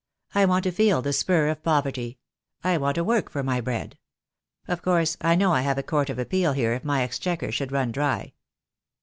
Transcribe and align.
I 0.33 0.45
want 0.45 0.63
to 0.63 0.71
feel 0.71 1.03
the 1.03 1.13
spur 1.13 1.47
of 1.49 1.61
poverty. 1.61 2.17
I 2.63 2.75
want 2.77 2.95
to 2.95 3.03
work 3.03 3.29
for 3.29 3.43
my 3.43 3.61
bread. 3.61 3.99
Of 4.67 4.81
course 4.81 5.15
I 5.21 5.35
know 5.35 5.53
I 5.53 5.61
have 5.61 5.77
a 5.77 5.83
court 5.83 6.09
of 6.09 6.17
appeal 6.17 6.53
here 6.53 6.73
if 6.73 6.83
my 6.83 7.03
exchequer 7.03 7.51
should 7.51 7.71
run 7.71 7.91
dry." 7.91 8.33